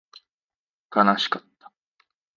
[0.89, 1.71] 悲しかった